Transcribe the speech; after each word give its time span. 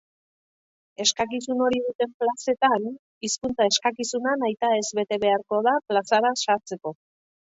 Eskakizun 1.03 1.59
hori 1.65 1.81
duten 1.87 2.15
plazetan, 2.21 2.87
hizkuntza-eskakizuna 3.27 4.33
nahitaez 4.45 4.81
bete 5.01 5.19
beharko 5.25 5.61
da 5.69 5.75
plazara 5.93 6.33
sartzeko. 6.47 6.95